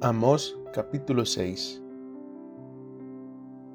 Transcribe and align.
Amós 0.00 0.56
capítulo 0.72 1.26
6 1.26 1.82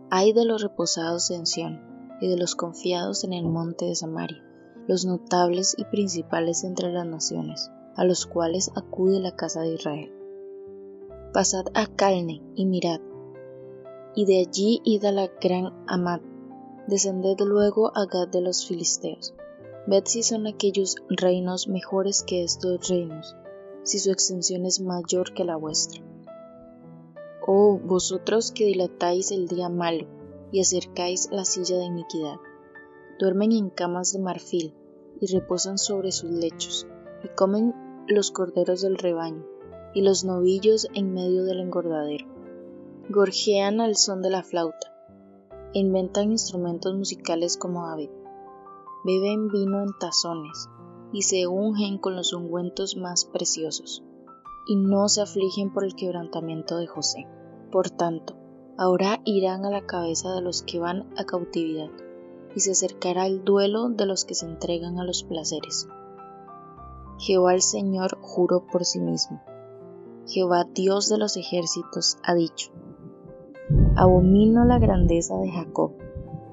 Hay 0.09 0.31
de 0.31 0.45
los 0.45 0.63
reposados 0.63 1.29
en 1.31 1.45
Sión 1.45 1.81
y 2.21 2.29
de 2.29 2.37
los 2.37 2.55
confiados 2.55 3.25
en 3.25 3.33
el 3.33 3.43
monte 3.43 3.83
de 3.83 3.95
Samaria, 3.95 4.41
los 4.87 5.03
notables 5.03 5.75
y 5.77 5.83
principales 5.83 6.63
entre 6.63 6.93
las 6.93 7.05
naciones, 7.05 7.69
a 7.97 8.05
los 8.05 8.25
cuales 8.25 8.71
acude 8.73 9.19
la 9.19 9.35
casa 9.35 9.63
de 9.63 9.73
Israel. 9.73 10.13
Pasad 11.33 11.65
a 11.73 11.87
Calne 11.87 12.41
y 12.55 12.67
mirad, 12.67 13.01
y 14.15 14.25
de 14.25 14.39
allí 14.39 14.79
id 14.85 15.03
a 15.03 15.11
la 15.11 15.29
gran 15.41 15.73
Amad, 15.87 16.21
descended 16.87 17.41
luego 17.41 17.91
a 17.97 18.05
Gad 18.05 18.29
de 18.29 18.39
los 18.39 18.65
filisteos. 18.65 19.35
Ved 19.87 20.03
si 20.05 20.23
son 20.23 20.47
aquellos 20.47 20.95
reinos 21.09 21.67
mejores 21.67 22.23
que 22.23 22.43
estos 22.45 22.87
reinos, 22.87 23.35
si 23.83 23.99
su 23.99 24.09
extensión 24.09 24.65
es 24.65 24.79
mayor 24.79 25.33
que 25.33 25.43
la 25.43 25.57
vuestra 25.57 26.01
Oh, 27.45 27.77
vosotros 27.77 28.53
que 28.53 28.65
dilatáis 28.65 29.31
el 29.31 29.49
día 29.49 29.67
malo 29.67 30.07
y 30.53 30.61
acercáis 30.61 31.29
la 31.29 31.43
silla 31.43 31.77
de 31.77 31.83
iniquidad, 31.83 32.37
duermen 33.19 33.51
en 33.51 33.69
camas 33.69 34.13
de 34.13 34.19
marfil 34.19 34.73
y 35.19 35.27
reposan 35.27 35.77
sobre 35.77 36.13
sus 36.13 36.29
lechos, 36.29 36.87
y 37.21 37.27
comen 37.35 37.73
los 38.07 38.31
corderos 38.31 38.81
del 38.81 38.97
rebaño, 38.97 39.45
y 39.93 40.03
los 40.03 40.23
novillos 40.23 40.87
en 40.93 41.13
medio 41.13 41.43
del 41.43 41.59
engordadero. 41.59 42.27
Gorjean 43.09 43.81
al 43.81 43.97
son 43.97 44.21
de 44.21 44.29
la 44.29 44.43
flauta, 44.43 44.95
inventan 45.73 46.31
instrumentos 46.31 46.95
musicales 46.95 47.57
como 47.57 47.85
David, 47.85 48.09
beben 49.03 49.49
vino 49.49 49.83
en 49.83 49.89
tazones, 49.99 50.69
y 51.11 51.23
se 51.23 51.45
ungen 51.47 51.97
con 51.97 52.15
los 52.15 52.31
ungüentos 52.31 52.95
más 52.95 53.25
preciosos 53.25 54.01
y 54.65 54.75
no 54.75 55.09
se 55.09 55.21
afligen 55.21 55.71
por 55.73 55.83
el 55.83 55.95
quebrantamiento 55.95 56.77
de 56.77 56.87
José. 56.87 57.27
Por 57.71 57.89
tanto, 57.89 58.35
ahora 58.77 59.19
irán 59.25 59.65
a 59.65 59.69
la 59.69 59.85
cabeza 59.85 60.33
de 60.33 60.41
los 60.41 60.63
que 60.63 60.79
van 60.79 61.11
a 61.17 61.25
cautividad, 61.25 61.89
y 62.55 62.59
se 62.59 62.71
acercará 62.71 63.25
el 63.25 63.43
duelo 63.43 63.89
de 63.89 64.05
los 64.05 64.25
que 64.25 64.35
se 64.35 64.45
entregan 64.45 64.99
a 64.99 65.03
los 65.03 65.23
placeres. 65.23 65.87
Jehová 67.17 67.53
el 67.53 67.61
Señor 67.61 68.17
juró 68.21 68.65
por 68.67 68.85
sí 68.85 68.99
mismo. 68.99 69.41
Jehová 70.27 70.65
Dios 70.65 71.09
de 71.09 71.17
los 71.17 71.35
ejércitos 71.37 72.17
ha 72.23 72.33
dicho, 72.33 72.71
Abomino 73.95 74.65
la 74.65 74.79
grandeza 74.79 75.37
de 75.37 75.51
Jacob, 75.51 75.93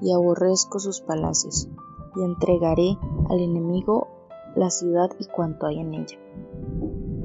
y 0.01 0.11
aborrezco 0.13 0.79
sus 0.79 1.01
palacios, 1.01 1.67
y 2.15 2.23
entregaré 2.23 2.97
al 3.29 3.39
enemigo 3.39 4.07
la 4.55 4.69
ciudad 4.69 5.09
y 5.19 5.25
cuanto 5.25 5.67
hay 5.67 5.79
en 5.79 5.93
ella. 5.93 6.17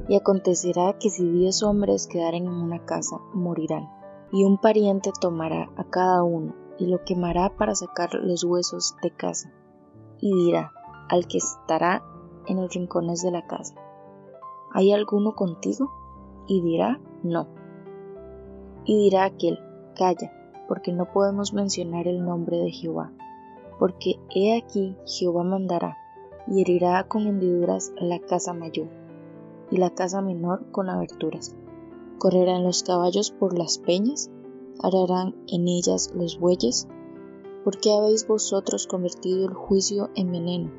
Y 0.09 0.15
acontecerá 0.15 0.97
que 0.97 1.09
si 1.09 1.29
diez 1.29 1.63
hombres 1.63 2.07
quedaren 2.07 2.45
en 2.45 2.53
una 2.53 2.85
casa, 2.85 3.19
morirán, 3.33 3.89
y 4.31 4.43
un 4.43 4.57
pariente 4.57 5.11
tomará 5.19 5.69
a 5.75 5.83
cada 5.83 6.23
uno 6.23 6.53
y 6.79 6.85
lo 6.87 7.03
quemará 7.03 7.55
para 7.57 7.75
sacar 7.75 8.13
los 8.13 8.43
huesos 8.43 8.95
de 9.01 9.11
casa, 9.11 9.51
y 10.19 10.31
dirá 10.45 10.71
al 11.09 11.27
que 11.27 11.39
estará 11.39 12.03
en 12.45 12.61
los 12.61 12.73
rincones 12.73 13.21
de 13.21 13.31
la 13.31 13.45
casa, 13.47 13.75
¿hay 14.71 14.93
alguno 14.93 15.35
contigo? 15.35 15.91
Y 16.47 16.61
dirá, 16.61 17.01
no. 17.23 17.47
Y 18.85 18.97
dirá 18.97 19.25
aquel, 19.25 19.59
calla, 19.95 20.31
porque 20.67 20.93
no 20.93 21.11
podemos 21.11 21.51
mencionar 21.53 22.07
el 22.07 22.23
nombre 22.23 22.57
de 22.57 22.71
Jehová, 22.71 23.11
porque 23.79 24.19
he 24.33 24.55
aquí 24.57 24.95
Jehová 25.05 25.43
mandará, 25.43 25.97
y 26.47 26.61
herirá 26.61 27.03
con 27.07 27.27
hendiduras 27.27 27.91
la 27.97 28.19
casa 28.19 28.53
mayor 28.53 28.87
y 29.71 29.77
la 29.77 29.89
casa 29.89 30.21
menor 30.21 30.71
con 30.71 30.89
aberturas. 30.89 31.55
Correrán 32.17 32.63
los 32.63 32.83
caballos 32.83 33.31
por 33.31 33.57
las 33.57 33.77
peñas, 33.77 34.29
ararán 34.81 35.35
en 35.47 35.67
ellas 35.67 36.11
los 36.15 36.39
bueyes. 36.39 36.87
¿Por 37.63 37.79
qué 37.79 37.93
habéis 37.93 38.27
vosotros 38.27 38.87
convertido 38.87 39.45
el 39.45 39.53
juicio 39.53 40.09
en 40.15 40.31
veneno 40.31 40.71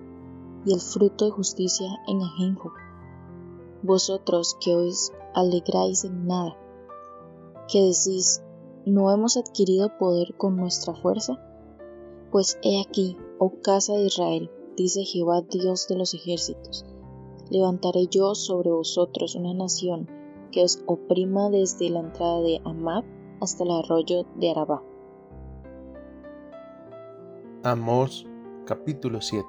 y 0.65 0.73
el 0.73 0.81
fruto 0.81 1.27
de 1.27 1.31
justicia 1.31 1.89
en 2.07 2.23
ajenjo? 2.23 2.73
Vosotros 3.83 4.57
que 4.61 4.75
os 4.75 5.13
alegráis 5.35 6.05
en 6.05 6.27
nada, 6.27 6.57
que 7.69 7.83
decís, 7.83 8.43
¿no 8.87 9.13
hemos 9.13 9.37
adquirido 9.37 9.97
poder 9.99 10.35
con 10.37 10.57
nuestra 10.57 10.95
fuerza? 10.95 11.39
Pues 12.33 12.59
he 12.63 12.81
aquí, 12.81 13.17
oh 13.39 13.53
casa 13.63 13.95
de 13.95 14.07
Israel, 14.07 14.51
dice 14.77 15.05
Jehová 15.05 15.43
Dios 15.43 15.87
de 15.89 15.97
los 15.97 16.15
ejércitos, 16.15 16.85
levantaré 17.51 18.07
yo 18.09 18.35
sobre 18.35 18.71
vosotros 18.71 19.35
una 19.35 19.55
nación 19.55 20.09
que 20.53 20.63
os 20.63 20.83
oprima 20.87 21.51
desde 21.51 21.91
la 21.91 22.01
entrada 22.01 22.41
de 22.41 22.61
Amab 22.65 23.05
hasta 23.41 23.65
el 23.65 23.71
arroyo 23.71 24.25
de 24.37 24.51
Arabá. 24.51 24.83
Amós 27.63 28.27
capítulo 28.67 29.21
7 29.21 29.45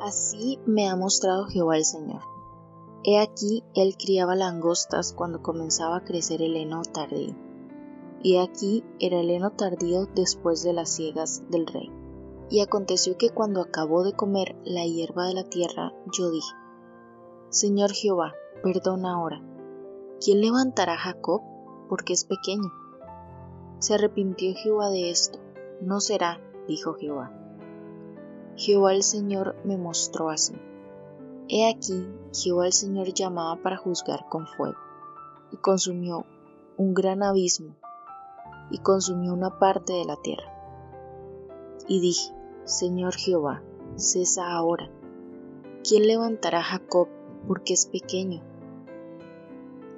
Así 0.00 0.58
me 0.66 0.88
ha 0.88 0.96
mostrado 0.96 1.46
Jehová 1.46 1.76
el 1.76 1.84
Señor. 1.84 2.20
He 3.04 3.18
aquí 3.18 3.62
él 3.74 3.96
criaba 3.96 4.34
langostas 4.34 5.12
cuando 5.12 5.42
comenzaba 5.42 5.96
a 5.98 6.04
crecer 6.04 6.42
el 6.42 6.56
heno 6.56 6.82
tardío. 6.82 7.34
Y 8.22 8.38
aquí 8.38 8.84
era 8.98 9.20
el 9.20 9.30
heno 9.30 9.50
tardío 9.50 10.06
después 10.14 10.62
de 10.62 10.72
las 10.72 10.90
ciegas 10.90 11.42
del 11.50 11.66
rey. 11.66 11.90
Y 12.50 12.60
aconteció 12.60 13.16
que 13.16 13.30
cuando 13.30 13.62
acabó 13.62 14.04
de 14.04 14.12
comer 14.12 14.56
la 14.64 14.84
hierba 14.84 15.26
de 15.26 15.34
la 15.34 15.44
tierra, 15.44 15.92
yo 16.12 16.30
dije, 16.30 16.54
Señor 17.48 17.92
Jehová, 17.92 18.34
perdona 18.62 19.14
ahora. 19.14 19.42
¿Quién 20.20 20.40
levantará 20.40 20.94
a 20.94 20.98
Jacob? 20.98 21.42
Porque 21.88 22.12
es 22.12 22.24
pequeño. 22.24 22.70
Se 23.78 23.94
arrepintió 23.94 24.54
Jehová 24.54 24.90
de 24.90 25.10
esto. 25.10 25.38
No 25.80 26.00
será, 26.00 26.40
dijo 26.66 26.94
Jehová. 26.94 27.32
Jehová 28.56 28.94
el 28.94 29.02
Señor 29.02 29.56
me 29.64 29.76
mostró 29.76 30.30
así. 30.30 30.54
He 31.48 31.68
aquí, 31.68 32.08
Jehová 32.32 32.66
el 32.66 32.72
Señor 32.72 33.12
llamaba 33.12 33.56
para 33.62 33.76
juzgar 33.76 34.26
con 34.28 34.46
fuego, 34.46 34.78
y 35.50 35.58
consumió 35.58 36.24
un 36.76 36.94
gran 36.94 37.22
abismo, 37.22 37.74
y 38.70 38.78
consumió 38.78 39.34
una 39.34 39.58
parte 39.58 39.92
de 39.92 40.04
la 40.04 40.16
tierra. 40.16 40.53
Y 41.86 42.00
dije, 42.00 42.32
Señor 42.64 43.14
Jehová, 43.14 43.62
cesa 43.96 44.52
ahora. 44.52 44.90
¿Quién 45.86 46.06
levantará 46.06 46.60
a 46.60 46.64
Jacob 46.64 47.08
porque 47.46 47.74
es 47.74 47.86
pequeño? 47.86 48.42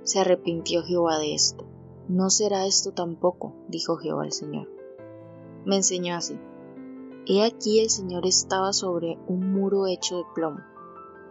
Se 0.02 0.20
arrepintió 0.20 0.82
Jehová 0.82 1.18
de 1.18 1.34
esto. 1.34 1.64
No 2.08 2.30
será 2.30 2.66
esto 2.66 2.92
tampoco, 2.92 3.54
dijo 3.68 3.96
Jehová 3.96 4.24
el 4.24 4.32
Señor. 4.32 4.68
Me 5.64 5.76
enseñó 5.76 6.16
así. 6.16 6.38
He 7.26 7.44
aquí 7.44 7.80
el 7.80 7.90
Señor 7.90 8.26
estaba 8.26 8.72
sobre 8.72 9.18
un 9.26 9.52
muro 9.52 9.86
hecho 9.86 10.18
de 10.18 10.24
plomo, 10.34 10.60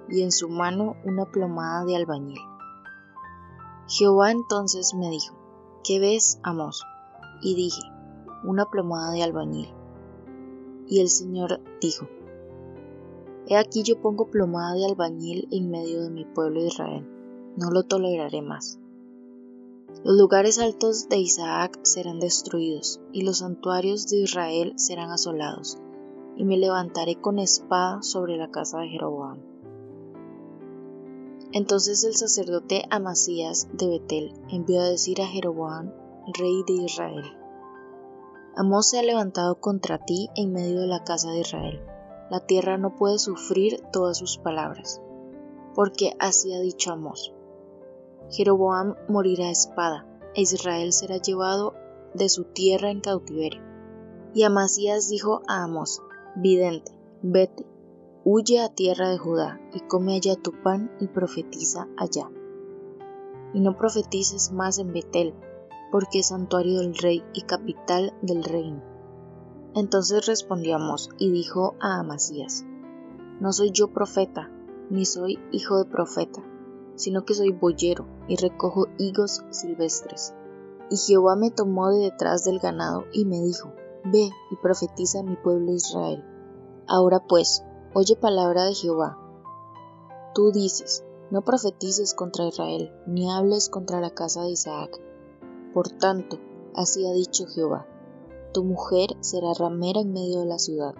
y 0.09 0.21
en 0.21 0.31
su 0.31 0.49
mano 0.49 0.95
una 1.05 1.25
plomada 1.25 1.85
de 1.85 1.95
albañil. 1.95 2.39
Jehová 3.87 4.31
entonces 4.31 4.93
me 4.93 5.09
dijo, 5.09 5.35
¿qué 5.83 5.99
ves, 5.99 6.39
Amos? 6.43 6.83
Y 7.41 7.55
dije, 7.55 7.81
una 8.43 8.65
plomada 8.65 9.11
de 9.11 9.23
albañil. 9.23 9.74
Y 10.87 11.01
el 11.01 11.09
Señor 11.09 11.61
dijo, 11.81 12.07
He 13.47 13.57
aquí 13.57 13.83
yo 13.83 14.01
pongo 14.01 14.29
plomada 14.31 14.73
de 14.73 14.85
albañil 14.85 15.47
en 15.51 15.69
medio 15.69 16.01
de 16.01 16.09
mi 16.09 16.25
pueblo 16.25 16.63
Israel, 16.63 17.05
no 17.57 17.69
lo 17.71 17.83
toleraré 17.83 18.41
más. 18.41 18.79
Los 20.03 20.17
lugares 20.17 20.59
altos 20.59 21.09
de 21.09 21.17
Isaac 21.17 21.79
serán 21.83 22.19
destruidos, 22.19 23.01
y 23.11 23.21
los 23.23 23.39
santuarios 23.39 24.07
de 24.07 24.17
Israel 24.17 24.73
serán 24.75 25.11
asolados, 25.11 25.79
y 26.35 26.43
me 26.43 26.57
levantaré 26.57 27.15
con 27.15 27.39
espada 27.39 28.01
sobre 28.01 28.37
la 28.37 28.51
casa 28.51 28.79
de 28.79 28.89
Jeroboam. 28.89 29.39
Entonces 31.53 32.03
el 32.03 32.15
sacerdote 32.15 32.83
Amasías 32.89 33.69
de 33.73 33.87
Betel 33.87 34.33
envió 34.49 34.81
a 34.81 34.89
decir 34.89 35.21
a 35.21 35.27
Jeroboam, 35.27 35.91
rey 36.37 36.63
de 36.67 36.83
Israel, 36.83 37.23
Amós 38.57 38.89
se 38.89 38.97
ha 38.97 39.03
levantado 39.03 39.59
contra 39.59 39.97
ti 39.97 40.29
en 40.33 40.53
medio 40.53 40.79
de 40.79 40.87
la 40.87 41.03
casa 41.03 41.29
de 41.29 41.41
Israel. 41.41 41.81
La 42.29 42.39
tierra 42.39 42.77
no 42.77 42.95
puede 42.95 43.19
sufrir 43.19 43.83
todas 43.91 44.17
sus 44.17 44.37
palabras. 44.37 45.01
Porque 45.73 46.13
así 46.19 46.53
ha 46.53 46.61
dicho 46.61 46.93
Amós. 46.93 47.33
Jeroboam 48.29 48.95
morirá 49.09 49.47
a 49.47 49.51
espada, 49.51 50.07
e 50.35 50.41
Israel 50.41 50.93
será 50.93 51.17
llevado 51.17 51.73
de 52.13 52.29
su 52.29 52.45
tierra 52.45 52.91
en 52.91 53.01
cautiverio. 53.01 53.61
Y 54.33 54.43
Amasías 54.43 55.09
dijo 55.09 55.41
a 55.47 55.63
Amós, 55.63 56.01
vidente, 56.37 56.97
vete, 57.21 57.65
huye 58.23 58.61
a 58.61 58.69
tierra 58.69 59.09
de 59.09 59.17
Judá, 59.17 59.59
y 59.73 59.81
come 59.81 60.15
allá 60.15 60.37
tu 60.37 60.53
pan 60.63 60.95
y 61.01 61.07
profetiza 61.07 61.89
allá. 61.97 62.31
Y 63.53 63.59
no 63.59 63.77
profetices 63.77 64.53
más 64.53 64.79
en 64.79 64.93
Betel, 64.93 65.33
porque 65.95 66.19
es 66.19 66.27
santuario 66.27 66.81
del 66.81 66.93
rey 66.97 67.23
y 67.33 67.43
capital 67.43 68.13
del 68.21 68.43
reino. 68.43 68.83
Entonces 69.75 70.25
respondió 70.25 70.77
y 71.17 71.31
dijo 71.31 71.75
a 71.79 72.01
Amasías, 72.01 72.65
No 73.39 73.53
soy 73.53 73.71
yo 73.71 73.93
profeta, 73.93 74.51
ni 74.89 75.05
soy 75.05 75.39
hijo 75.53 75.77
de 75.77 75.89
profeta, 75.89 76.43
sino 76.95 77.23
que 77.23 77.33
soy 77.33 77.53
boyero 77.53 78.05
y 78.27 78.35
recojo 78.35 78.87
higos 78.97 79.45
silvestres. 79.51 80.35
Y 80.89 80.97
Jehová 80.97 81.37
me 81.37 81.49
tomó 81.49 81.89
de 81.89 81.99
detrás 81.99 82.43
del 82.43 82.59
ganado 82.59 83.05
y 83.13 83.23
me 83.23 83.39
dijo, 83.39 83.71
Ve 84.03 84.29
y 84.51 84.55
profetiza 84.61 85.21
a 85.21 85.23
mi 85.23 85.37
pueblo 85.37 85.71
Israel. 85.71 86.25
Ahora 86.89 87.23
pues, 87.25 87.63
oye 87.93 88.17
palabra 88.17 88.65
de 88.65 88.73
Jehová. 88.73 89.17
Tú 90.33 90.51
dices, 90.51 91.05
no 91.31 91.41
profetices 91.45 92.13
contra 92.13 92.47
Israel, 92.47 92.91
ni 93.07 93.31
hables 93.31 93.69
contra 93.69 94.01
la 94.01 94.09
casa 94.09 94.41
de 94.41 94.49
Isaac. 94.49 94.99
Por 95.75 95.89
tanto, 95.89 96.39
así 96.73 97.05
ha 97.05 97.11
dicho 97.11 97.47
Jehová, 97.47 97.85
tu 98.53 98.63
mujer 98.63 99.09
será 99.19 99.53
ramera 99.53 99.99
en 99.99 100.13
medio 100.13 100.39
de 100.39 100.45
la 100.45 100.57
ciudad, 100.57 100.95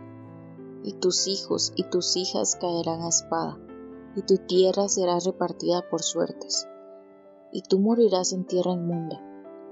y 0.84 0.92
tus 0.92 1.30
hijos 1.30 1.72
y 1.78 1.86
tus 1.86 2.18
hijas 2.18 2.58
caerán 2.60 3.02
a 3.02 3.08
espada, 3.08 3.58
y 4.18 4.24
tu 4.24 4.36
tierra 4.36 4.90
será 4.90 5.18
repartida 5.26 5.90
por 5.90 6.02
suertes, 6.02 6.68
y 7.54 7.62
tú 7.62 7.80
morirás 7.80 8.34
en 8.34 8.44
tierra 8.44 8.74
inmunda, 8.74 9.24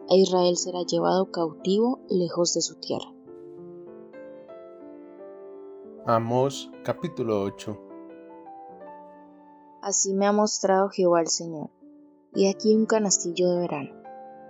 e 0.09 0.15
Israel 0.15 0.55
será 0.55 0.83
llevado 0.83 1.29
cautivo 1.31 1.99
lejos 2.09 2.53
de 2.53 2.61
su 2.61 2.75
tierra. 2.75 3.13
Amós 6.06 6.71
capítulo 6.85 7.41
8 7.41 7.77
Así 9.81 10.13
me 10.13 10.27
ha 10.27 10.31
mostrado 10.31 10.88
Jehová 10.88 11.19
el 11.19 11.27
Señor, 11.27 11.71
y 12.33 12.47
aquí 12.47 12.73
un 12.73 12.85
canastillo 12.85 13.49
de 13.49 13.59
verano. 13.59 14.02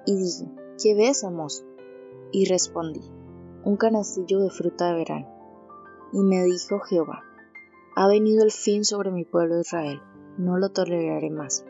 Y 0.06 0.16
dije, 0.18 0.52
¿qué 0.82 0.96
ves, 0.96 1.24
Amós? 1.24 1.64
Y 2.32 2.46
respondí, 2.46 3.02
un 3.64 3.78
canastillo 3.78 4.40
de 4.40 4.50
fruta 4.50 4.88
de 4.88 4.96
verano. 4.96 5.28
Y 6.12 6.24
me 6.24 6.44
dijo 6.44 6.80
Jehová, 6.80 7.24
ha 7.96 8.08
venido 8.08 8.44
el 8.44 8.52
fin 8.52 8.86
sobre 8.86 9.12
mi 9.12 9.24
pueblo 9.24 9.60
Israel, 9.60 10.02
no 10.38 10.58
lo 10.58 10.70
toleraré 10.70 11.30
más. 11.30 11.66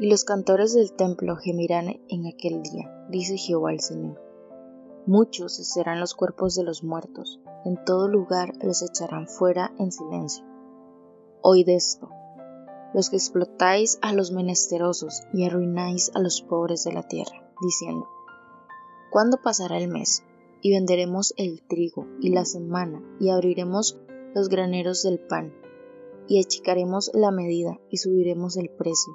Y 0.00 0.10
los 0.10 0.24
cantores 0.24 0.74
del 0.74 0.92
templo 0.92 1.36
gemirán 1.36 2.00
en 2.08 2.26
aquel 2.26 2.62
día, 2.62 3.06
dice 3.10 3.36
Jehová 3.36 3.72
el 3.72 3.80
Señor. 3.80 4.20
Muchos 5.06 5.54
serán 5.54 6.00
los 6.00 6.14
cuerpos 6.14 6.54
de 6.54 6.64
los 6.64 6.84
muertos, 6.84 7.40
en 7.64 7.82
todo 7.84 8.08
lugar 8.08 8.52
los 8.62 8.82
echarán 8.82 9.26
fuera 9.26 9.72
en 9.78 9.90
silencio. 9.90 10.44
Oíd 11.42 11.68
esto, 11.68 12.10
los 12.94 13.10
que 13.10 13.16
explotáis 13.16 13.98
a 14.02 14.12
los 14.12 14.32
menesterosos 14.32 15.22
y 15.32 15.44
arruináis 15.44 16.10
a 16.14 16.20
los 16.20 16.42
pobres 16.42 16.84
de 16.84 16.92
la 16.92 17.02
tierra, 17.02 17.50
diciendo, 17.60 18.08
¿cuándo 19.10 19.38
pasará 19.42 19.78
el 19.78 19.88
mes? 19.88 20.24
Y 20.60 20.72
venderemos 20.72 21.34
el 21.36 21.62
trigo 21.66 22.06
y 22.20 22.30
la 22.30 22.44
semana, 22.44 23.02
y 23.20 23.30
abriremos 23.30 24.00
los 24.34 24.48
graneros 24.48 25.02
del 25.02 25.20
pan, 25.20 25.52
y 26.26 26.40
achicaremos 26.40 27.10
la 27.14 27.30
medida, 27.30 27.78
y 27.90 27.98
subiremos 27.98 28.56
el 28.56 28.68
precio, 28.70 29.12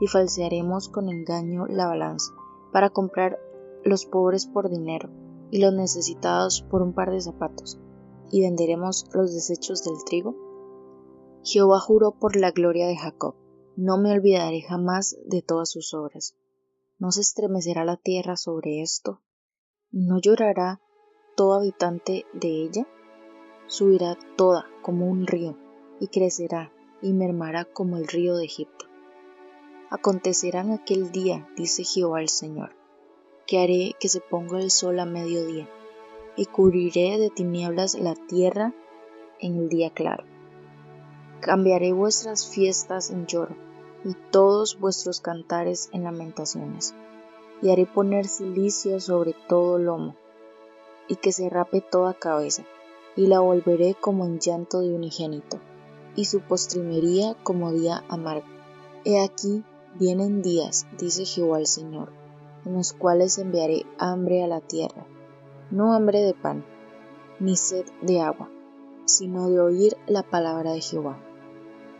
y 0.00 0.06
falsearemos 0.06 0.88
con 0.88 1.08
engaño 1.08 1.66
la 1.66 1.86
balanza, 1.86 2.32
para 2.72 2.90
comprar 2.90 3.38
los 3.84 4.06
pobres 4.06 4.46
por 4.46 4.70
dinero, 4.70 5.10
y 5.50 5.58
los 5.58 5.72
necesitados 5.74 6.62
por 6.62 6.82
un 6.82 6.94
par 6.94 7.10
de 7.10 7.20
zapatos, 7.20 7.78
y 8.30 8.40
venderemos 8.40 9.06
los 9.12 9.34
desechos 9.34 9.84
del 9.84 10.02
trigo. 10.04 10.34
Jehová 11.44 11.78
juró 11.78 12.12
por 12.18 12.36
la 12.36 12.52
gloria 12.52 12.86
de 12.86 12.96
Jacob, 12.96 13.34
no 13.76 13.98
me 13.98 14.12
olvidaré 14.12 14.62
jamás 14.62 15.16
de 15.26 15.42
todas 15.42 15.70
sus 15.70 15.92
obras. 15.92 16.34
¿No 16.98 17.12
se 17.12 17.20
estremecerá 17.20 17.84
la 17.84 17.98
tierra 17.98 18.36
sobre 18.36 18.80
esto? 18.80 19.20
¿No 19.90 20.20
llorará 20.20 20.80
todo 21.36 21.54
habitante 21.54 22.24
de 22.32 22.48
ella? 22.48 22.86
subirá 23.66 24.16
toda 24.36 24.66
como 24.82 25.06
un 25.06 25.26
río, 25.26 25.58
y 26.00 26.08
crecerá 26.08 26.72
y 27.02 27.12
mermará 27.12 27.64
como 27.64 27.96
el 27.96 28.06
río 28.06 28.36
de 28.36 28.44
Egipto. 28.44 28.86
Acontecerá 29.90 30.60
en 30.60 30.72
aquel 30.72 31.12
día, 31.12 31.48
dice 31.56 31.84
Jehová 31.84 32.20
el 32.20 32.28
Señor, 32.28 32.74
que 33.46 33.58
haré 33.58 33.94
que 34.00 34.08
se 34.08 34.20
ponga 34.20 34.60
el 34.60 34.70
sol 34.70 34.98
a 34.98 35.04
mediodía, 35.04 35.68
y 36.36 36.46
cubriré 36.46 37.18
de 37.18 37.30
tinieblas 37.30 37.94
la 37.94 38.14
tierra 38.14 38.74
en 39.40 39.56
el 39.56 39.68
día 39.68 39.90
claro. 39.90 40.33
Cambiaré 41.44 41.92
vuestras 41.92 42.48
fiestas 42.48 43.10
en 43.10 43.26
lloro, 43.26 43.54
y 44.02 44.14
todos 44.30 44.80
vuestros 44.80 45.20
cantares 45.20 45.90
en 45.92 46.04
lamentaciones, 46.04 46.94
y 47.60 47.68
haré 47.68 47.84
poner 47.84 48.28
silicio 48.28 48.98
sobre 48.98 49.34
todo 49.46 49.78
lomo, 49.78 50.16
y 51.06 51.16
que 51.16 51.32
se 51.32 51.50
rape 51.50 51.82
toda 51.82 52.14
cabeza, 52.14 52.64
y 53.14 53.26
la 53.26 53.40
volveré 53.40 53.94
como 53.94 54.24
en 54.24 54.38
llanto 54.38 54.80
de 54.80 54.94
unigénito, 54.94 55.60
y 56.16 56.24
su 56.24 56.40
postrimería 56.40 57.34
como 57.42 57.72
día 57.72 58.04
amargo. 58.08 58.46
He 59.04 59.22
aquí 59.22 59.64
vienen 59.96 60.40
días, 60.40 60.86
dice 60.98 61.26
Jehová 61.26 61.58
el 61.58 61.66
Señor, 61.66 62.10
en 62.64 62.72
los 62.72 62.94
cuales 62.94 63.36
enviaré 63.36 63.84
hambre 63.98 64.42
a 64.42 64.46
la 64.46 64.62
tierra, 64.62 65.06
no 65.70 65.92
hambre 65.92 66.22
de 66.22 66.32
pan, 66.32 66.64
ni 67.38 67.54
sed 67.54 67.84
de 68.00 68.22
agua, 68.22 68.48
sino 69.04 69.50
de 69.50 69.60
oír 69.60 69.94
la 70.06 70.22
palabra 70.22 70.72
de 70.72 70.80
Jehová. 70.80 71.20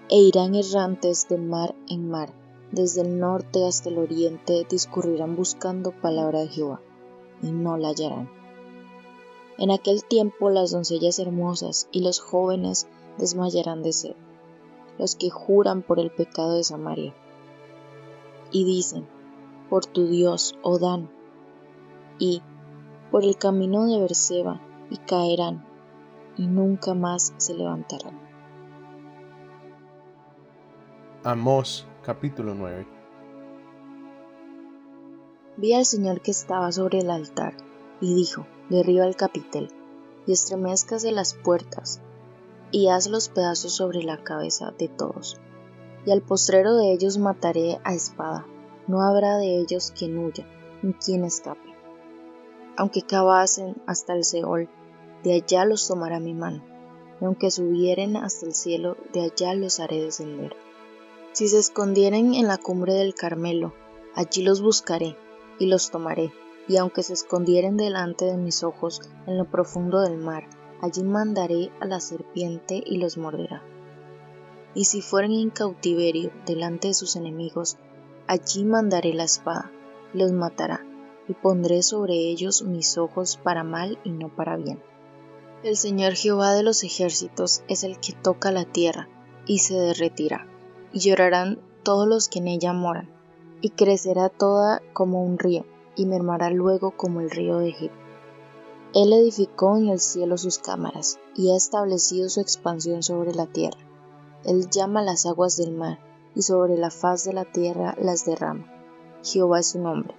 E 0.09 0.19
irán 0.19 0.55
errantes 0.55 1.29
de 1.29 1.39
mar 1.39 1.75
en 1.89 2.09
mar, 2.09 2.33
desde 2.73 3.03
el 3.03 3.19
norte 3.19 3.67
hasta 3.67 3.89
el 3.89 3.99
oriente 3.99 4.67
discurrirán 4.69 5.37
buscando 5.37 5.93
palabra 5.93 6.41
de 6.41 6.49
Jehová, 6.49 6.81
y 7.43 7.51
no 7.51 7.77
la 7.77 7.89
hallarán 7.89 8.29
en 9.57 9.71
aquel 9.71 10.05
tiempo 10.05 10.51
las 10.51 10.73
doncellas 10.73 11.19
hermosas 11.19 11.89
y 11.93 12.01
los 12.03 12.21
jóvenes 12.21 12.89
desmayarán 13.19 13.83
de 13.83 13.93
sed, 13.93 14.17
los 14.99 15.15
que 15.15 15.31
juran 15.31 15.83
por 15.83 16.01
el 16.01 16.11
pecado 16.11 16.55
de 16.55 16.65
Samaria. 16.65 17.15
Y 18.51 18.65
dicen, 18.65 19.07
por 19.71 19.87
tu 19.87 20.09
Dios, 20.09 20.57
oh 20.63 20.79
Dan, 20.79 21.09
y 22.19 22.43
por 23.11 23.25
el 23.25 23.37
camino 23.37 23.87
de 23.87 24.01
Berseba, 24.01 24.61
y 24.91 24.97
caerán, 24.99 25.65
y 26.37 26.47
nunca 26.47 26.95
más 26.95 27.33
se 27.37 27.55
levantarán. 27.55 28.34
Amós 31.27 31.87
capítulo 32.03 32.55
9 32.55 32.87
Vi 35.57 35.73
al 35.73 35.87
Señor 35.87 36.21
que 36.21 36.31
estaba 36.31 36.71
sobre 36.71 36.99
el 36.99 37.09
altar, 37.09 37.55
y 38.03 38.15
dijo, 38.15 38.47
derriba 38.69 39.07
el 39.07 39.17
capitel, 39.17 39.71
y 40.27 40.33
estremezcase 40.33 41.13
las 41.13 41.33
puertas, 41.33 42.03
y 42.73 42.89
haz 42.89 43.07
los 43.07 43.31
pedazos 43.31 43.73
sobre 43.73 44.03
la 44.03 44.23
cabeza 44.23 44.75
de 44.79 44.89
todos. 44.89 45.41
Y 46.05 46.11
al 46.11 46.21
postrero 46.21 46.77
de 46.77 46.93
ellos 46.93 47.17
mataré 47.17 47.81
a 47.85 47.95
espada, 47.95 48.47
no 48.87 49.01
habrá 49.01 49.39
de 49.39 49.61
ellos 49.61 49.95
quien 49.99 50.19
huya, 50.19 50.47
ni 50.83 50.93
quien 50.93 51.25
escape. 51.25 51.75
Aunque 52.77 53.01
cavasen 53.01 53.77
hasta 53.87 54.13
el 54.13 54.25
Seol, 54.25 54.69
de 55.23 55.33
allá 55.33 55.65
los 55.65 55.89
tomará 55.89 56.21
mi 56.21 56.35
mano, 56.35 56.63
y 57.19 57.25
aunque 57.25 57.51
subieren 57.51 58.15
hasta 58.19 58.45
el 58.45 58.53
cielo, 58.53 58.99
de 59.15 59.23
allá 59.23 59.55
los 59.55 59.81
haré 59.81 60.03
descender. 60.03 60.55
Si 61.35 61.49
se 61.49 61.59
escondieren 61.59 62.33
en 62.35 62.49
la 62.49 62.57
cumbre 62.57 62.95
del 62.95 63.15
Carmelo, 63.15 63.75
allí 64.15 64.43
los 64.43 64.63
buscaré, 64.63 65.17
y 65.59 65.67
los 65.67 65.91
tomaré 65.91 66.33
y 66.69 66.77
aunque 66.77 67.03
se 67.03 67.13
escondieren 67.13 67.77
delante 67.77 68.25
de 68.25 68.37
mis 68.37 68.63
ojos 68.63 69.01
en 69.27 69.39
lo 69.39 69.51
profundo 69.51 70.01
del 70.01 70.17
mar, 70.17 70.49
allí 70.81 71.03
mandaré 71.03 71.71
a 71.81 71.87
la 71.87 72.01
serpiente 72.01 72.83
y 72.85 72.97
los 72.97 73.19
morderá. 73.19 73.63
Y 74.75 74.87
si 74.87 75.03
fueren 75.03 75.33
en 75.33 75.51
cautiverio 75.51 76.33
delante 76.47 76.89
de 76.89 76.95
sus 76.95 77.17
enemigos, 77.17 77.77
allí 78.27 78.65
mandaré 78.65 79.13
la 79.15 79.25
espada, 79.25 79.71
y 80.13 80.19
los 80.19 80.33
matará, 80.33 80.85
y 81.29 81.35
pondré 81.35 81.83
sobre 81.83 82.15
ellos 82.15 82.63
mis 82.63 82.99
ojos 82.99 83.37
para 83.37 83.63
mal 83.63 83.99
y 84.05 84.11
no 84.11 84.35
para 84.35 84.57
bien. 84.57 84.83
El 85.63 85.77
Señor 85.77 86.15
Jehová 86.15 86.53
de 86.55 86.63
los 86.63 86.83
ejércitos 86.83 87.63
es 87.69 87.85
el 87.85 87.99
que 88.01 88.13
toca 88.13 88.51
la 88.51 88.65
tierra, 88.65 89.09
y 89.47 89.59
se 89.59 89.75
derretirá, 89.75 90.49
y 90.95 91.01
llorarán 91.01 91.59
todos 91.83 92.07
los 92.07 92.29
que 92.29 92.39
en 92.39 92.47
ella 92.47 92.73
moran, 92.73 93.11
y 93.61 93.71
crecerá 93.71 94.29
toda 94.29 94.81
como 94.93 95.25
un 95.25 95.41
río, 95.41 95.67
y 95.97 96.07
mermará 96.07 96.51
luego 96.51 96.93
como 96.97 97.21
el 97.21 97.31
río 97.31 97.59
de 97.59 97.71
Egipto. 97.71 97.99
Él 98.95 99.13
edificó 99.13 99.77
en 99.77 99.89
el 99.89 99.99
cielo 99.99 100.39
sus 100.39 100.61
cámaras 100.61 101.19
y 101.35 101.51
ha 101.51 101.57
establecido 101.57 102.29
su 102.29 102.41
expansión 102.41 103.03
sobre 103.03 103.35
la 103.35 103.47
tierra. 103.47 103.81
Él 104.45 104.71
llama 104.71 105.03
las 105.03 105.27
aguas 105.27 105.57
del 105.57 105.73
mar 105.73 105.99
y 106.37 106.43
sobre 106.43 106.77
la 106.77 106.91
faz 106.91 107.25
de 107.25 107.33
la 107.33 107.45
tierra 107.45 107.97
las 108.01 108.25
derrama. 108.25 108.73
Jehová 109.25 109.61
es 109.61 109.71
su 109.71 109.81
nombre. 109.81 110.15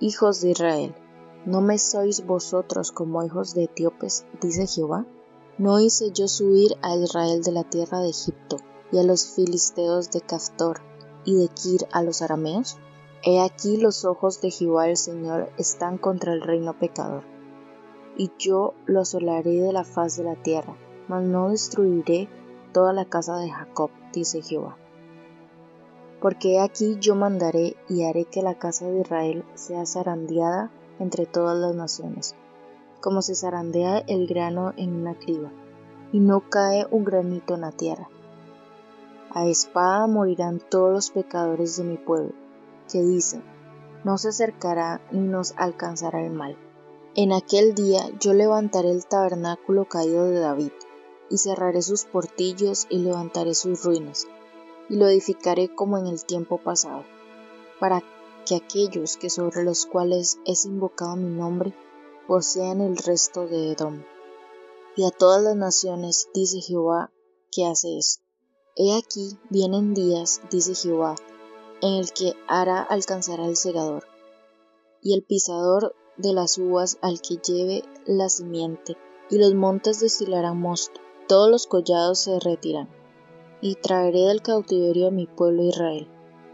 Hijos 0.00 0.42
de 0.42 0.50
Israel, 0.50 0.94
¿no 1.46 1.62
me 1.62 1.78
sois 1.78 2.26
vosotros 2.26 2.92
como 2.92 3.24
hijos 3.24 3.54
de 3.54 3.64
etíopes? 3.64 4.26
dice 4.42 4.66
Jehová. 4.66 5.06
¿No 5.56 5.80
hice 5.80 6.10
yo 6.12 6.28
subir 6.28 6.76
a 6.82 6.94
Israel 6.94 7.42
de 7.42 7.52
la 7.52 7.64
tierra 7.64 8.00
de 8.00 8.10
Egipto 8.10 8.58
y 8.92 8.98
a 8.98 9.02
los 9.02 9.26
filisteos 9.34 10.10
de 10.10 10.20
Caftor 10.20 10.80
y 11.24 11.34
de 11.34 11.48
Kir 11.48 11.88
a 11.90 12.02
los 12.02 12.22
arameos? 12.22 12.78
He 13.24 13.40
aquí 13.40 13.76
los 13.76 14.04
ojos 14.04 14.40
de 14.40 14.50
Jehová 14.50 14.88
el 14.88 14.96
Señor 14.96 15.50
están 15.56 15.96
contra 15.96 16.32
el 16.32 16.42
reino 16.42 16.78
pecador, 16.78 17.24
y 18.16 18.30
yo 18.38 18.74
lo 18.86 19.00
asolaré 19.00 19.60
de 19.60 19.72
la 19.72 19.84
faz 19.84 20.16
de 20.16 20.24
la 20.24 20.36
tierra, 20.36 20.76
mas 21.08 21.22
no 21.22 21.50
destruiré 21.50 22.28
toda 22.72 22.92
la 22.92 23.04
casa 23.04 23.36
de 23.38 23.50
Jacob, 23.50 23.90
dice 24.12 24.42
Jehová. 24.42 24.76
Porque 26.20 26.60
aquí 26.60 26.96
yo 27.00 27.14
mandaré 27.14 27.76
y 27.88 28.04
haré 28.04 28.24
que 28.24 28.42
la 28.42 28.58
casa 28.58 28.86
de 28.86 29.00
Israel 29.00 29.44
sea 29.54 29.86
zarandeada 29.86 30.70
entre 30.98 31.26
todas 31.26 31.56
las 31.56 31.74
naciones, 31.74 32.34
como 33.00 33.22
se 33.22 33.34
zarandea 33.34 33.98
el 33.98 34.26
grano 34.26 34.72
en 34.76 34.94
una 34.94 35.14
criba, 35.14 35.50
y 36.12 36.20
no 36.20 36.48
cae 36.48 36.86
un 36.90 37.04
granito 37.04 37.54
en 37.54 37.62
la 37.62 37.72
tierra. 37.72 38.08
A 39.34 39.46
espada 39.46 40.06
morirán 40.06 40.60
todos 40.60 40.92
los 40.92 41.10
pecadores 41.10 41.78
de 41.78 41.84
mi 41.84 41.96
pueblo, 41.96 42.34
que 42.90 43.02
dicen, 43.02 43.42
no 44.04 44.18
se 44.18 44.28
acercará 44.28 45.00
ni 45.10 45.26
nos 45.26 45.54
alcanzará 45.56 46.22
el 46.22 46.32
mal. 46.32 46.58
En 47.14 47.32
aquel 47.32 47.74
día 47.74 48.10
yo 48.20 48.34
levantaré 48.34 48.90
el 48.90 49.06
tabernáculo 49.06 49.86
caído 49.86 50.26
de 50.26 50.38
David, 50.38 50.72
y 51.30 51.38
cerraré 51.38 51.80
sus 51.80 52.04
portillos 52.04 52.86
y 52.90 52.98
levantaré 52.98 53.54
sus 53.54 53.82
ruinas, 53.84 54.26
y 54.90 54.96
lo 54.96 55.08
edificaré 55.08 55.74
como 55.74 55.96
en 55.96 56.08
el 56.08 56.26
tiempo 56.26 56.58
pasado, 56.58 57.04
para 57.80 58.02
que 58.44 58.56
aquellos 58.56 59.16
que 59.16 59.30
sobre 59.30 59.64
los 59.64 59.86
cuales 59.86 60.40
es 60.44 60.66
invocado 60.66 61.16
mi 61.16 61.34
nombre 61.34 61.72
posean 62.26 62.82
el 62.82 62.98
resto 62.98 63.46
de 63.46 63.72
Edom. 63.72 64.02
Y 64.94 65.06
a 65.06 65.10
todas 65.10 65.42
las 65.42 65.56
naciones 65.56 66.28
dice 66.34 66.60
Jehová 66.60 67.10
que 67.50 67.64
hace 67.64 67.96
esto. 67.96 68.31
He 68.74 68.96
aquí 68.96 69.38
vienen 69.50 69.92
días, 69.92 70.40
dice 70.50 70.74
Jehová, 70.74 71.14
en 71.82 71.92
el 71.92 72.10
que 72.14 72.32
hará 72.48 72.80
alcanzar 72.80 73.38
al 73.38 73.54
segador, 73.54 74.04
y 75.02 75.12
el 75.12 75.22
pisador 75.22 75.94
de 76.16 76.32
las 76.32 76.56
uvas 76.56 76.96
al 77.02 77.20
que 77.20 77.36
lleve 77.36 77.82
la 78.06 78.30
simiente, 78.30 78.96
y 79.28 79.36
los 79.36 79.52
montes 79.52 80.00
destilarán 80.00 80.58
mosto, 80.58 81.02
todos 81.28 81.50
los 81.50 81.66
collados 81.66 82.20
se 82.20 82.40
retirarán, 82.40 82.88
y 83.60 83.74
traeré 83.74 84.20
del 84.20 84.40
cautiverio 84.40 85.08
a 85.08 85.10
mi 85.10 85.26
pueblo 85.26 85.64
Israel, 85.64 86.08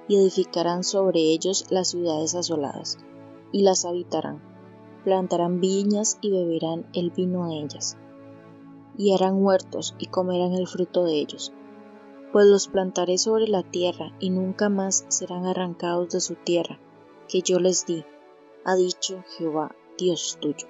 y 0.08 0.16
edificarán 0.16 0.82
sobre 0.82 1.20
ellos 1.20 1.66
las 1.70 1.90
ciudades 1.90 2.34
asoladas, 2.34 2.98
y 3.52 3.62
las 3.62 3.84
habitarán, 3.84 4.42
plantarán 5.04 5.60
viñas 5.60 6.18
y 6.20 6.32
beberán 6.32 6.90
el 6.94 7.12
vino 7.12 7.48
de 7.48 7.60
ellas, 7.60 7.96
y 8.96 9.14
harán 9.14 9.40
huertos 9.40 9.94
y 10.00 10.06
comerán 10.06 10.54
el 10.54 10.66
fruto 10.66 11.04
de 11.04 11.20
ellos 11.20 11.52
pues 12.32 12.46
los 12.46 12.68
plantaré 12.68 13.18
sobre 13.18 13.48
la 13.48 13.62
tierra 13.62 14.12
y 14.20 14.30
nunca 14.30 14.68
más 14.68 15.04
serán 15.08 15.46
arrancados 15.46 16.10
de 16.10 16.20
su 16.20 16.34
tierra, 16.34 16.78
que 17.28 17.42
yo 17.42 17.58
les 17.58 17.86
di, 17.86 18.04
ha 18.64 18.76
dicho 18.76 19.24
Jehová, 19.36 19.74
Dios 19.96 20.38
tuyo. 20.40 20.66